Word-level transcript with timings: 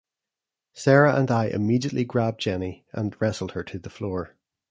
Sarah 0.73 1.15
and 1.15 1.29
I 1.29 1.45
immediately 1.49 2.03
grabbed 2.05 2.39
Jenny 2.41 2.87
and 2.91 3.15
wrestled 3.21 3.51
her 3.51 3.63
to 3.65 3.77
the 3.77 3.91
floor. 3.91 4.35